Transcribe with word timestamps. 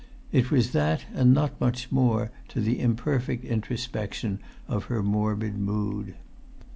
It 0.31 0.49
was 0.49 0.71
that 0.71 1.05
and 1.13 1.31
not 1.31 1.61
much 1.61 1.91
more 1.91 2.31
to 2.47 2.59
the 2.59 2.79
imperfect 2.79 3.45
introspection 3.45 4.39
of 4.67 4.85
her 4.85 5.03
morbid 5.03 5.59
mood. 5.59 6.15